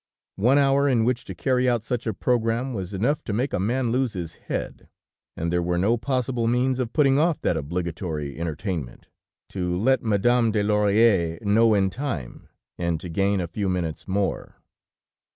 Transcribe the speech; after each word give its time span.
One 0.41 0.57
hour 0.57 0.89
in 0.89 1.03
which 1.05 1.25
to 1.25 1.35
carry 1.35 1.69
out 1.69 1.83
such 1.83 2.07
a 2.07 2.13
program 2.15 2.73
was 2.73 2.91
enough 2.91 3.23
to 3.25 3.33
make 3.33 3.53
a 3.53 3.59
man 3.59 3.91
lose 3.91 4.13
his 4.13 4.33
head. 4.33 4.89
And 5.37 5.53
there 5.53 5.61
were 5.61 5.77
no 5.77 5.95
possible 5.95 6.47
means 6.47 6.79
of 6.79 6.91
putting 6.91 7.19
off 7.19 7.39
that 7.41 7.55
obligatory 7.55 8.35
entertainment, 8.39 9.09
to 9.49 9.77
let 9.77 10.01
Madame 10.01 10.45
Le 10.53 10.63
Laurière 10.63 11.39
know 11.43 11.75
in 11.75 11.91
time, 11.91 12.47
and 12.79 12.99
to 12.99 13.09
gain 13.09 13.39
a 13.39 13.47
few 13.47 13.69
minutes 13.69 14.07
more. 14.07 14.55